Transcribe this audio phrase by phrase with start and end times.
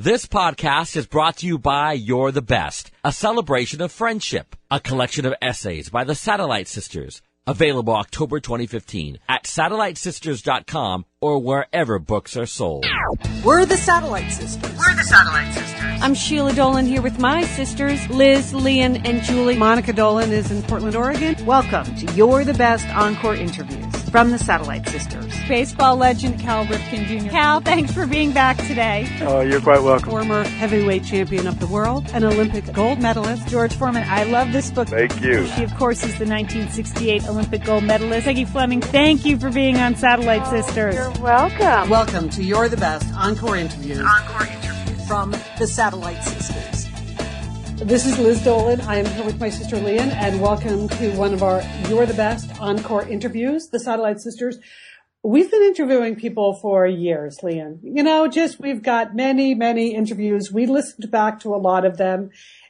[0.00, 4.78] This podcast is brought to you by You're the Best, a celebration of friendship, a
[4.78, 12.36] collection of essays by the Satellite Sisters, available October 2015 at satellitesisters.com or wherever books
[12.36, 12.86] are sold.
[13.44, 14.72] We're the Satellite Sisters.
[14.78, 16.00] We're the Satellite Sisters.
[16.00, 19.56] I'm Sheila Dolan here with my sisters, Liz, Lian, and Julie.
[19.56, 21.34] Monica Dolan is in Portland, Oregon.
[21.44, 25.34] Welcome to You're the Best Encore interviews from the Satellite Sisters.
[25.48, 27.30] Baseball legend Cal Ripken Jr.
[27.30, 29.08] Cal, thanks for being back today.
[29.22, 30.10] Oh, you're quite welcome.
[30.10, 33.48] Former heavyweight champion of the world, an Olympic gold medalist.
[33.48, 34.88] George Foreman, I love this book.
[34.88, 35.46] Thank you.
[35.48, 38.24] She, of course, is the 1968 Olympic gold medalist.
[38.24, 41.07] Peggy Fleming, thank you for being on Satellite Sisters.
[41.08, 41.88] You're welcome.
[41.88, 45.08] Welcome to You're the Best Encore interviews Encore interviews.
[45.08, 46.86] from the Satellite Sisters.
[47.76, 48.82] This is Liz Dolan.
[48.82, 52.12] I am here with my sister Lian, and welcome to one of our You're the
[52.12, 54.58] Best Encore interviews, the Satellite Sisters.
[55.22, 57.78] We've been interviewing people for years, Lian.
[57.82, 60.52] You know, just we've got many, many interviews.
[60.52, 62.28] We listened back to a lot of them,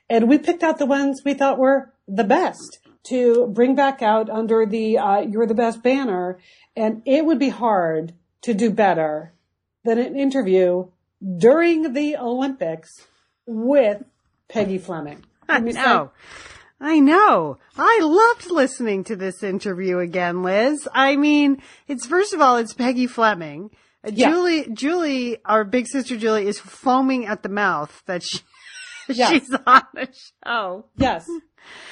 [0.09, 4.31] and we picked out the ones we thought were the best to bring back out
[4.31, 6.39] under the uh, You're the Best banner.
[6.77, 9.33] And it would be hard to do better
[9.85, 10.87] than an interview
[11.39, 12.91] during the Olympics
[13.47, 14.05] with
[14.49, 15.25] Peggy Fleming.
[15.49, 16.11] I me say- know.
[16.81, 17.59] I know.
[17.77, 20.89] I loved listening to this interview again, Liz.
[20.95, 23.71] I mean, it's first of all, it's Peggy Fleming.
[24.07, 24.31] Uh, Yeah.
[24.31, 28.39] Julie, Julie, our big sister Julie is foaming at the mouth that she,
[29.09, 29.31] Yeah.
[29.31, 30.09] she's on the
[30.47, 30.85] show.
[30.97, 31.27] Yes.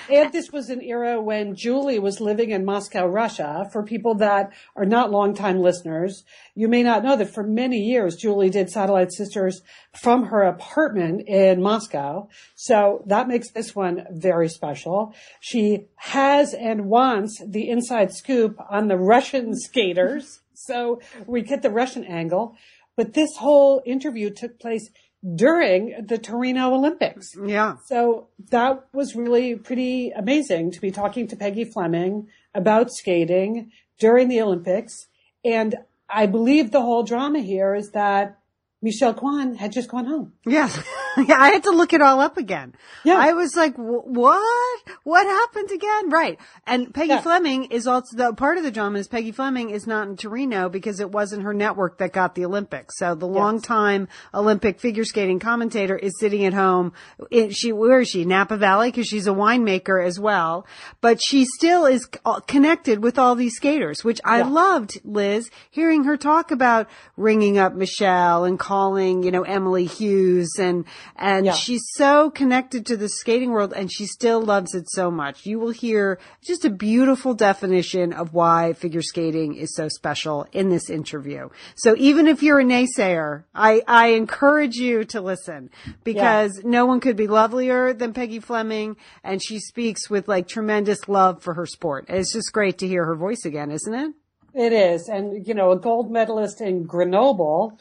[0.09, 3.69] And this was an era when Julie was living in Moscow, Russia.
[3.73, 8.15] For people that are not longtime listeners, you may not know that for many years,
[8.15, 9.63] Julie did Satellite Sisters
[10.01, 12.29] from her apartment in Moscow.
[12.55, 15.13] So that makes this one very special.
[15.41, 20.41] She has and wants the inside scoop on the Russian skaters.
[20.55, 22.57] So we get the Russian angle.
[22.97, 24.89] But this whole interview took place
[25.35, 27.35] during the Torino Olympics.
[27.45, 27.77] Yeah.
[27.87, 34.29] So that was really pretty amazing to be talking to Peggy Fleming about skating during
[34.29, 35.09] the Olympics.
[35.45, 35.75] And
[36.09, 38.39] I believe the whole drama here is that
[38.83, 40.35] Michelle Kwan had just gone home.
[40.47, 40.79] Yes.
[41.29, 42.75] yeah, I had to look it all up again.
[43.05, 43.17] Yeah.
[43.19, 44.83] I was like, "Wh- what?
[45.05, 46.11] What happened again?
[46.11, 46.39] Right.
[46.67, 47.21] And Peggy Yeah.
[47.21, 50.69] Fleming is also the part of the drama is Peggy Fleming is not in Torino
[50.69, 52.99] because it wasn't her network that got the Olympics.
[52.99, 56.93] So the longtime Olympic figure skating commentator is sitting at home.
[57.31, 58.25] In, she, where is she?
[58.25, 60.67] Napa Valley because she's a winemaker as well.
[61.01, 62.09] But she still is
[62.47, 64.49] connected with all these skaters, which I Yeah.
[64.49, 70.57] loved, Liz, hearing her talk about ringing up Michelle and calling, you know, Emily Hughes
[70.59, 70.85] and,
[71.17, 71.53] and Yeah.
[71.53, 75.47] she's so connected to the skating world and she still loves it so much.
[75.47, 80.69] You will hear just a beautiful definition of why figure skating is so special in
[80.71, 81.49] this interview.
[81.77, 85.71] So even if you're a naysayer, I, I encourage you to listen
[86.05, 91.09] because no one could be lovelier than Peggy Fleming and she speaks with like tremendous
[91.09, 92.07] love for her sport.
[92.09, 94.13] It's just great to hear her voice again, isn't it?
[94.55, 95.09] It is.
[95.09, 97.79] And, you know, a gold medalist in Grenoble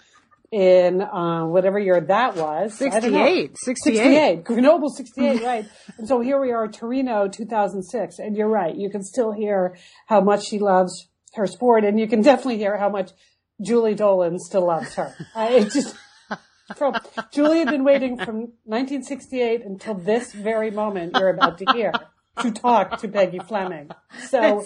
[0.55, 2.81] in uh, whatever year that was.
[2.81, 3.97] I 68, 68.
[3.97, 4.43] 68.
[4.45, 5.66] Grenoble 68, right.
[5.97, 8.19] And so here we are, Torino 2006.
[8.19, 8.73] And you're right.
[8.73, 11.83] You can still hear how much she loves her sport.
[11.83, 13.11] And you can definitely hear how much
[13.61, 15.13] Julie Dolan still loves her.
[15.35, 15.93] I just,
[16.77, 16.95] from,
[17.33, 21.91] Julie had been waiting from 1968 until this very moment you're about to hear
[22.41, 23.90] to talk to Peggy Fleming.
[24.28, 24.66] So,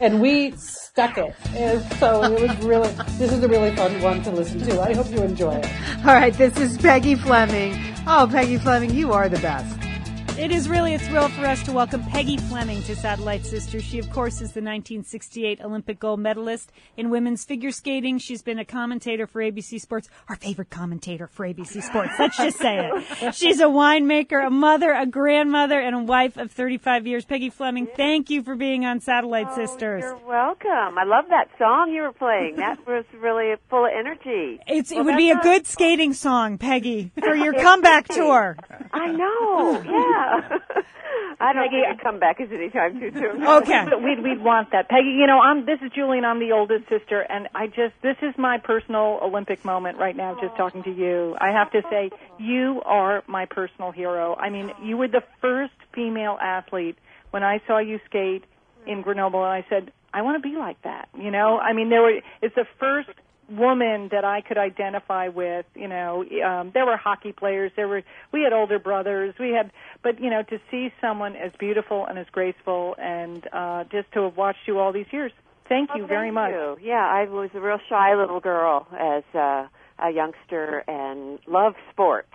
[0.00, 1.34] and we stuck it.
[1.54, 4.80] And so it was really, this is a really fun one to listen to.
[4.80, 5.66] I hope you enjoy it.
[5.98, 7.78] All right, this is Peggy Fleming.
[8.06, 9.91] Oh, Peggy Fleming, you are the best.
[10.38, 13.84] It is really a thrill for us to welcome Peggy Fleming to Satellite Sisters.
[13.84, 18.18] She, of course, is the 1968 Olympic gold medalist in women's figure skating.
[18.18, 22.12] She's been a commentator for ABC Sports, our favorite commentator for ABC Sports.
[22.18, 23.34] Let's just say it.
[23.34, 27.26] She's a winemaker, a mother, a grandmother, and a wife of 35 years.
[27.26, 30.02] Peggy Fleming, thank you for being on Satellite oh, Sisters.
[30.02, 30.98] You're welcome.
[30.98, 32.56] I love that song you were playing.
[32.56, 34.60] That was really full of energy.
[34.66, 38.56] It's, it would be a good skating song, Peggy, for your comeback tour.
[38.92, 39.82] I know.
[39.82, 40.21] Yeah.
[41.40, 43.42] I don't think a comeback is anytime too soon.
[43.62, 43.84] Okay.
[43.88, 45.16] But we'd we'd want that, Peggy.
[45.18, 48.16] You know, I'm this is Julie, and I'm the oldest sister, and I just this
[48.22, 50.36] is my personal Olympic moment right now.
[50.40, 54.34] Just talking to you, I have to say you are my personal hero.
[54.34, 56.96] I mean, you were the first female athlete
[57.30, 58.44] when I saw you skate
[58.86, 61.08] in Grenoble, and I said, I want to be like that.
[61.18, 63.10] You know, I mean, there were it's the first
[63.50, 65.66] woman that I could identify with.
[65.74, 67.72] You know, um, there were hockey players.
[67.76, 68.02] There were
[68.32, 69.34] we had older brothers.
[69.38, 69.70] We had,
[70.02, 74.22] but you know, to see someone as beautiful and as graceful, and uh, just to
[74.24, 75.32] have watched you all these years.
[75.68, 76.52] Thank you Oh, very much.
[76.52, 76.76] you.
[76.82, 79.66] Yeah, I was a real shy little girl as uh
[79.98, 82.32] a youngster and loved sports.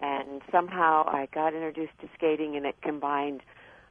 [0.00, 3.42] And somehow I got introduced to skating and it combined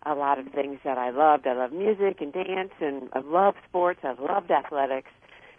[0.05, 1.47] a lot of things that I loved.
[1.47, 3.99] I love music and dance and I love sports.
[4.03, 5.09] I loved athletics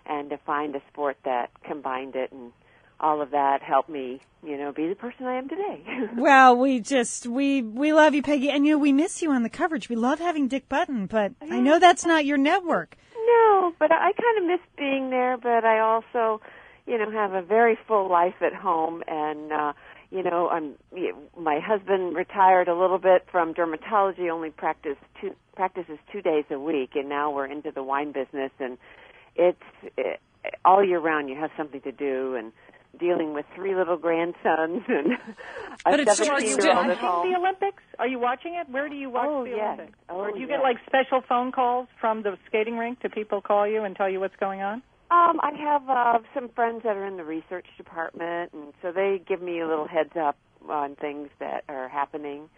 [0.09, 2.53] and to find a sport that combined it and
[3.01, 5.83] all of that helped me, you know, be the person I am today.
[6.17, 9.43] well, we just we we love you, Peggy, and you know we miss you on
[9.43, 9.89] the coverage.
[9.89, 12.97] We love having Dick Button, but I know that's not your network.
[13.15, 15.37] No, but I kind of miss being there.
[15.37, 16.41] But I also,
[16.87, 19.73] you know, have a very full life at home, and uh,
[20.11, 20.75] you know, I'm
[21.39, 26.59] my husband retired a little bit from dermatology, only practice two practices two days a
[26.59, 28.79] week, and now we're into the wine business, and
[29.39, 30.21] it's it,
[30.65, 31.29] all year round.
[31.29, 32.53] You have something to do, and
[32.99, 35.17] dealing with three little grandsons and
[35.85, 37.31] but a 17 year old at home.
[37.31, 37.83] the Olympics?
[37.99, 38.71] Are you watching it?
[38.71, 39.75] Where do you watch oh, the yes.
[39.75, 39.99] Olympics?
[40.09, 40.59] Oh, or do you yes.
[40.59, 43.01] get like special phone calls from the skating rink?
[43.01, 44.83] Do people call you and tell you what's going on?
[45.11, 49.23] Um, I have uh, some friends that are in the research department, and so they
[49.27, 50.37] give me a little heads up
[50.69, 52.51] on things that are happening.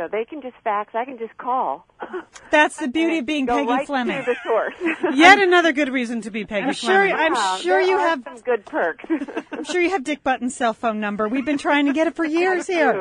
[0.00, 0.94] So they can just fax.
[0.94, 1.86] I can just call.
[2.50, 4.24] That's the beauty of being Peggy right Fleming.
[4.24, 4.74] To the source.
[5.14, 7.06] Yet another good reason to be Peggy I'm sure.
[7.06, 7.36] Fleming.
[7.36, 8.22] I'm sure you have.
[8.24, 9.04] some good perks.
[9.52, 11.28] I'm sure you have Dick Button's cell phone number.
[11.28, 12.94] We've been trying to get it for years here.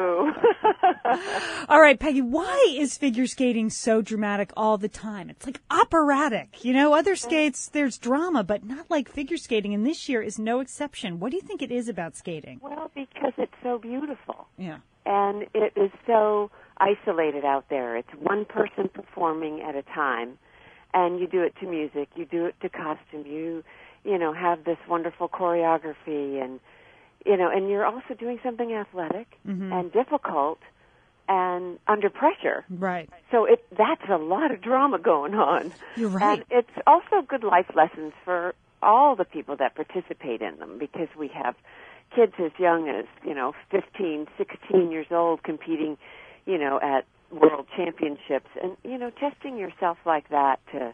[1.69, 2.22] All right, Peggy.
[2.22, 5.30] Why is figure skating so dramatic all the time?
[5.30, 6.66] It's like operatic.
[6.66, 7.19] You know, other mm.
[7.19, 9.74] skates there's drama, but not like figure skating.
[9.74, 11.22] And this year is no exception.
[11.22, 12.60] What do you think it is about skating?
[12.62, 14.48] well, because it's so beautiful.
[14.57, 14.80] Yeah.
[15.06, 17.98] and it is so isolated out there.
[17.98, 20.38] It's one person performing at a time,
[20.94, 23.64] and you do it to music, you do it to costume, you,
[24.04, 26.60] you know, have this wonderful choreography, and
[27.26, 29.74] you know, and you're also doing something athletic Mm-hmm.
[29.74, 30.60] and difficult
[31.28, 32.66] and under pressure.
[32.70, 33.10] Right.
[33.32, 35.74] So it that's a lot of drama going on.
[35.96, 36.40] You're right.
[36.40, 41.10] And it's also good life lessons for all the people that participate in them because
[41.18, 41.56] we have
[42.16, 45.98] kids as young as, you know, 15, 16 years old competing,
[46.45, 48.50] you know, at world championships.
[48.62, 50.94] And you know, testing yourself like that to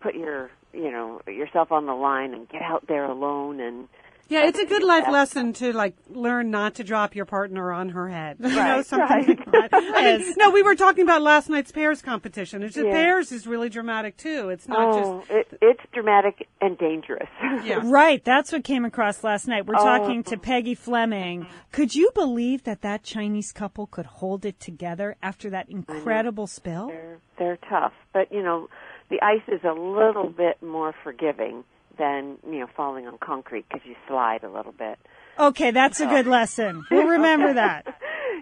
[0.00, 3.88] put your, you know, yourself on the line and get out there alone and
[4.30, 7.88] Yeah, it's a good life lesson to like learn not to drop your partner on
[7.90, 8.36] her head.
[8.38, 9.28] You know, Right, something right.
[9.28, 9.68] like that.
[9.72, 12.62] I mean, no, we were talking about last night's pairs competition.
[12.62, 12.92] It's just Yeah.
[12.92, 14.50] pairs is really dramatic too.
[14.50, 15.32] It's not oh, just...
[15.32, 17.28] oh, it, it's dramatic and dangerous.
[17.64, 17.80] yeah.
[17.82, 19.66] Right, that's what came across last night.
[19.66, 19.84] We're Oh.
[19.84, 21.48] talking to Peggy Fleming.
[21.72, 26.86] Could you believe that that Chinese couple could hold it together after that incredible spill?
[26.86, 28.68] they're they're tough, but you know,
[29.08, 31.64] the ice is a little bit more forgiving
[32.00, 34.98] than you know falling on concrete because you slide a little bit.
[35.38, 36.84] Okay, that's a good lesson.
[36.90, 37.86] We'll remember that.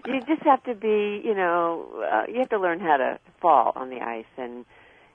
[0.05, 3.73] You just have to be, you know, uh, you have to learn how to fall
[3.75, 4.65] on the ice, and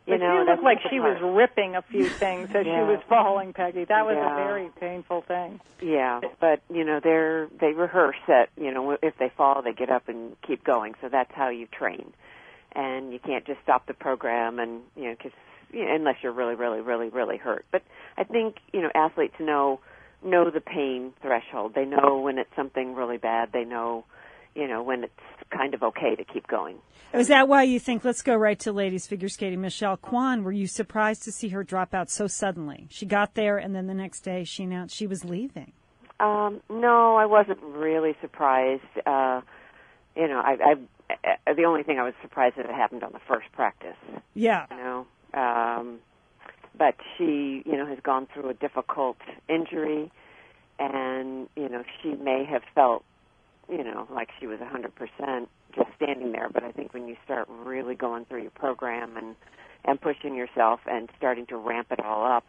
[0.07, 1.21] you But know, you looked like she part.
[1.21, 3.85] was ripping a few things as she was falling, Peggy.
[3.87, 4.33] That was Yeah.
[4.33, 5.61] a very painful thing.
[5.81, 8.51] Yeah, but you know, they're they rehearse that.
[8.61, 10.95] You know, if they fall, they get up and keep going.
[11.01, 12.13] So that's how you train,
[12.73, 15.33] and you can't just stop the program and you know, because
[15.75, 17.67] you know, unless you're really, really, really, really hurt.
[17.71, 17.83] But
[18.17, 19.81] I think you know, athletes know
[20.25, 21.75] know the pain threshold.
[21.75, 23.51] They know when it's something really bad.
[23.53, 24.05] They know,
[24.55, 25.13] you know, when it's
[25.51, 26.79] kind of okay to keep going.
[27.13, 30.53] Is that why you think, let's go right to ladies figure skating, Michelle Kwan, were
[30.53, 32.89] you surprised to see her drop out so suddenly?
[32.91, 35.73] She got there and then the next day she announced she was leaving.
[36.19, 38.83] Um, no, I wasn't really surprised.
[39.07, 39.43] Uh,
[40.17, 40.57] you know, I,
[41.11, 43.97] I, I the only thing I was surprised that it happened on the first practice.
[44.33, 44.67] Yeah.
[44.71, 45.99] You know, um,
[46.77, 49.17] but she, you know, has gone through a difficult
[49.49, 50.11] injury,
[50.79, 53.05] and you know, she may have felt,
[53.71, 56.49] you know, like she was hundred percent just standing there.
[56.53, 59.37] But I think when you start really going through your program and
[59.85, 62.45] and pushing yourself and starting to ramp it all up,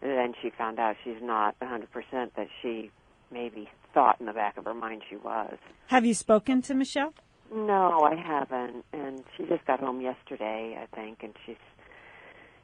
[0.00, 2.90] then she found out she's not hundred percent that she
[3.30, 5.56] maybe thought in the back of her mind she was.
[5.86, 7.14] Have you spoken to Michelle?
[7.54, 8.84] No, I haven't.
[8.92, 11.56] And she just got home yesterday, I think, and she's,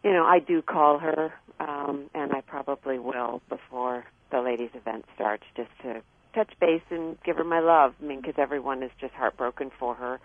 [0.04, 5.04] you know, I do call her, um, and I probably will before the ladies' event
[5.14, 6.02] starts, just to
[6.35, 7.94] touch base and give her my love.
[8.02, 10.18] I mean, because everyone is just heartbroken for her.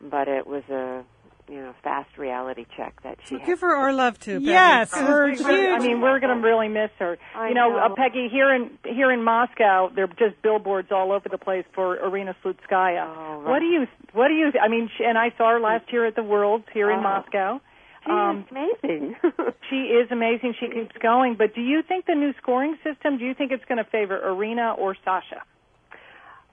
[0.00, 1.04] But it was a,
[1.50, 4.34] you know, fast reality check that she So give her our love too.
[4.40, 4.46] Peggy.
[4.46, 5.32] Yes, we're
[5.72, 7.16] I mean, we're going to really miss her.
[7.34, 7.78] I you know, know.
[7.78, 11.64] Uh, Peggy, here in here in Moscow, there are just billboards all over the place
[11.74, 13.06] for Irina Slutskaya.
[13.06, 13.50] Oh, right.
[13.50, 14.52] What do you What do you?
[14.60, 17.02] I mean, she, and I saw her last year at the Worlds here in Oh.
[17.02, 17.60] Moscow.
[18.06, 19.16] She Um, is amazing.
[19.70, 20.54] She is amazing.
[20.60, 21.34] She keeps going.
[21.36, 23.18] But do you think the new scoring system?
[23.18, 25.42] Do you think it's going to favor Irina or Sasha?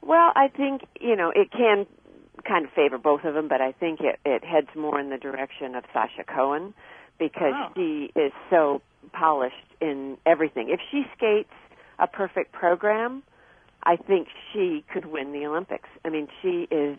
[0.02, 1.86] Well, I think you know it can
[2.48, 5.18] kind of favor both of them, but I think it it heads more in the
[5.18, 6.74] direction of Sasha Cohen
[7.20, 7.72] because Oh.
[7.76, 8.82] she is so
[9.12, 10.70] polished in everything.
[10.70, 11.54] If she skates
[12.00, 13.22] a perfect program,
[13.84, 15.88] I think she could win the Olympics.
[16.04, 16.98] I mean, she is.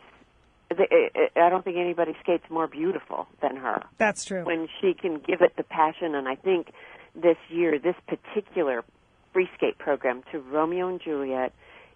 [0.81, 3.83] Eh, eh, I don't think anybody skates more beautiful than her.
[3.99, 4.45] That's true.
[4.45, 6.69] When she can give it the passion, and I think
[7.15, 8.85] this year, this particular
[9.33, 11.53] free skate program to Romeo and Juliet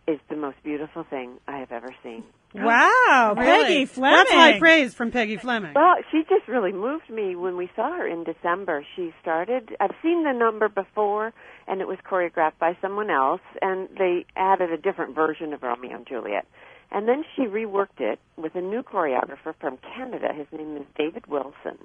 [0.07, 2.25] is the most beautiful thing I have ever seen.
[2.55, 3.65] Wow, Really?
[3.65, 4.17] Peggy Fleming.
[4.17, 5.73] That's high praise from Peggy Fleming.
[5.75, 8.85] Well, she just really moved me when we saw her in December.
[8.97, 11.35] She started, I've seen the number before,
[11.67, 15.97] and it was choreographed by someone else, and they added a different version of Romeo
[15.97, 16.47] and Juliet.
[16.91, 20.29] And then she reworked it with a new choreographer from Canada.
[20.35, 21.79] His name is David Wilson.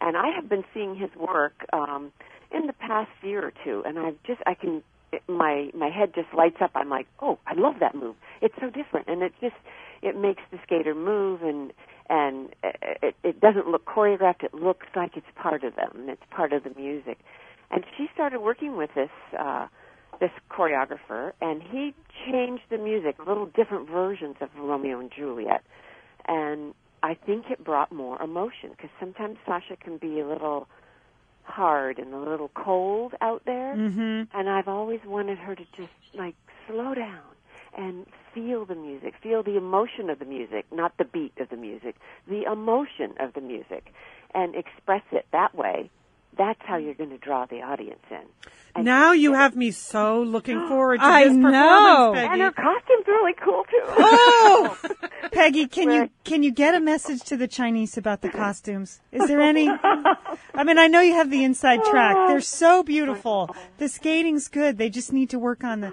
[0.00, 2.12] And I have been seeing his work um,
[2.52, 4.82] in the past year or two, and I've just, I can,
[5.12, 6.72] it, my my head just lights up.
[6.74, 8.16] I'm like, oh, I love that move.
[8.42, 9.54] It's so different, and it just
[10.02, 11.72] it makes the skater move and
[12.10, 14.42] and it, it doesn't look choreographed.
[14.42, 16.06] It looks like it's part of them.
[16.08, 17.18] It's part of the music.
[17.70, 19.68] And she started working with this uh,
[20.24, 21.92] this choreographer, and he
[22.30, 25.62] changed the music, little different versions of Romeo and Juliet,
[26.26, 30.66] and I think it brought more emotion because sometimes Sasha can be a little
[31.42, 34.38] hard and a little cold out there, Mm-hmm.
[34.38, 37.20] and I've always wanted her to just like slow down
[37.76, 41.56] and feel the music, feel the emotion of the music, not the beat of the
[41.56, 43.92] music, the emotion of the music,
[44.34, 45.90] and express it that way.
[46.38, 48.26] That's how you're going to draw the audience in.
[48.76, 52.12] And, Now you have me so looking forward to I this performance, know.
[52.14, 52.32] Peggy.
[52.32, 53.82] and her costume's really cool too.
[53.96, 54.76] Oh,
[55.32, 59.00] Peggy, can you can you get a message to the Chinese about the costumes?
[59.12, 59.68] Is there any?
[60.54, 62.28] I mean, I know you have the inside track.
[62.28, 63.54] They're so oh, beautiful.
[63.78, 64.78] The skating's good.
[64.78, 65.92] They just need to work on the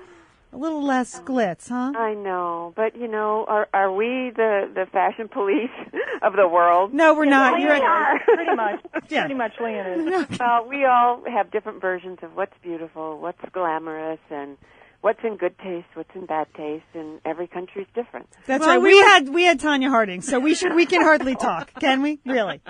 [0.53, 1.93] a little less glitz, huh?
[1.95, 5.69] I know, but you know, are are we the the fashion police
[6.21, 6.93] of the world?
[6.93, 7.55] No, we're not.
[7.55, 8.19] We You're are.
[8.23, 8.79] Pretty much.
[9.09, 9.21] Yeah.
[9.21, 10.27] Pretty much Lian is.
[10.39, 14.57] well, we all have different versions of what's beautiful, what's glamorous, and
[15.01, 18.27] what's in good taste, what's in bad taste, and every country's different.
[18.47, 18.81] That's Well, right.
[18.81, 21.73] we We were- had we had Tonya Harding, so we should we can hardly talk,
[21.79, 22.19] can we?
[22.25, 22.61] Really?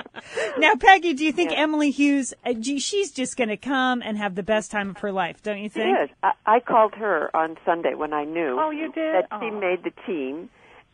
[0.58, 2.34] Now, Peggy, do you think Emily Hughes?
[2.46, 5.42] Uh, gee, she's just going to come and have the best time of her life,
[5.44, 5.98] don't you think?
[6.04, 6.10] is.
[6.24, 9.14] I, I called her on Sunday when I knew Oh, you did?
[9.16, 9.60] that she Oh.
[9.60, 10.50] made the team,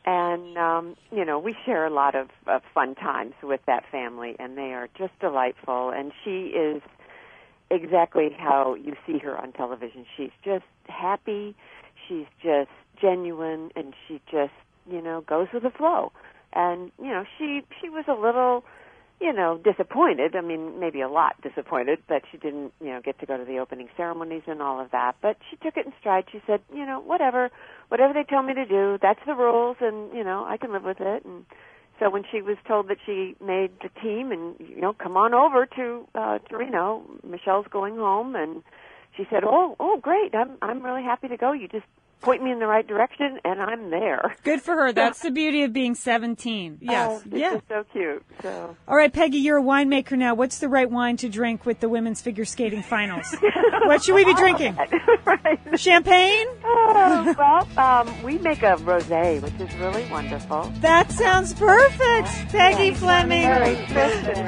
[0.05, 4.35] and um, you know we share a lot of, of fun times with that family,
[4.39, 5.89] and they are just delightful.
[5.89, 6.81] And she is
[7.69, 10.05] exactly how you see her on television.
[10.15, 11.55] She's just happy.
[12.07, 12.69] She's just
[13.01, 14.53] genuine, and she just
[14.89, 16.11] you know goes with the flow.
[16.53, 18.63] And you know she she was a little
[19.19, 20.35] you know, disappointed.
[20.35, 23.45] I mean, maybe a lot disappointed that she didn't, you know, get to go to
[23.45, 25.15] the opening ceremonies and all of that.
[25.21, 26.25] But she took it in stride.
[26.31, 27.49] She said, you know, whatever,
[27.87, 30.83] whatever they tell me to do, that's the rules, and you know, I can live
[30.83, 31.25] with it.
[31.25, 31.45] And
[31.99, 35.33] so when she was told that she made the team, and you know, come on
[35.33, 38.63] over to uh, Torino, Michelle's going home, and
[39.15, 41.51] she said, oh, oh, great, I'm I'm really happy to go.
[41.53, 41.85] You just
[42.21, 44.35] point me in the right direction, and I'm there.
[44.43, 44.91] Good for her.
[44.91, 46.79] That's the beauty of being 17.
[46.81, 47.21] Yes.
[47.25, 47.59] Oh, Yeah.
[47.69, 48.23] so cute.
[48.41, 48.75] So.
[48.87, 50.33] All right, Peggy, you're a winemaker now.
[50.35, 53.35] What's the right wine to drink with the women's figure skating finals?
[53.85, 54.75] what should we be drinking?
[55.25, 55.59] right.
[55.79, 56.47] Champagne?
[56.63, 60.71] Oh, well, um, we make a rosé, which is really wonderful.
[60.81, 62.27] That sounds perfect.
[62.49, 63.43] Peggy Fleming.
[63.43, 63.75] Very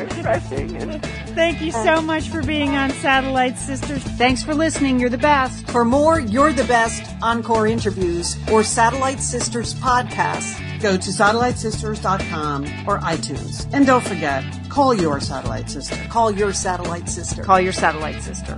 [0.05, 1.01] refreshing.
[1.35, 4.03] Thank you so much for being on Satellite Sisters.
[4.03, 4.99] Thanks for listening.
[4.99, 5.69] You're the best.
[5.69, 12.99] For more You're the Best Encore interviews or Satellite Sisters podcasts, go to satellitesisters.com or
[12.99, 13.67] iTunes.
[13.73, 15.95] And don't forget, call your satellite sister.
[16.09, 17.43] Call your satellite sister.
[17.43, 18.57] Call your satellite sister.